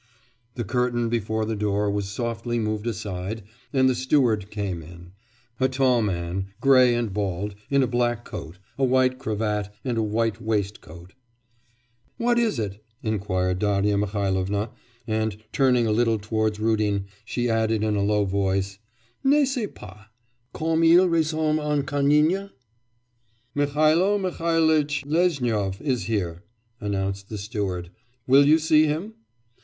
The 0.55 0.63
curtain 0.63 1.09
before 1.09 1.45
the 1.45 1.55
door 1.55 1.87
was 1.91 2.07
softly 2.09 2.57
moved 2.57 2.87
aside 2.87 3.43
and 3.71 3.87
the 3.87 3.93
steward 3.93 4.49
came 4.49 4.81
in, 4.81 5.11
a 5.59 5.69
tall 5.69 6.01
man, 6.01 6.47
grey 6.59 6.95
and 6.95 7.13
bald, 7.13 7.53
in 7.69 7.83
a 7.83 7.87
black 7.87 8.25
coat, 8.25 8.57
a 8.79 8.83
white 8.83 9.19
cravat, 9.19 9.71
and 9.85 9.99
a 9.99 10.01
white 10.01 10.41
waistcoat. 10.41 11.13
'What 12.17 12.39
is 12.39 12.57
it?' 12.57 12.83
inquired 13.03 13.59
Darya 13.59 13.95
Mihailovna, 13.95 14.71
and, 15.05 15.37
turning 15.51 15.85
a 15.85 15.91
little 15.91 16.17
towards 16.17 16.59
Rudin, 16.59 17.05
she 17.23 17.47
added 17.47 17.83
in 17.83 17.95
a 17.95 18.01
low 18.01 18.25
voice, 18.25 18.79
'n'est 19.23 19.45
ce 19.53 19.67
pas, 19.71 20.05
comme 20.51 20.83
il 20.83 21.07
ressemble 21.07 21.61
à 21.61 21.85
Canning?' 21.85 22.49
'Mihailo 23.53 24.17
Mihailitch 24.17 25.05
Lezhnyov 25.05 25.79
is 25.79 26.05
here,' 26.05 26.41
announced 26.79 27.29
the 27.29 27.37
steward. 27.37 27.91
'Will 28.25 28.47
you 28.47 28.57
see 28.57 28.87
him? 28.87 29.13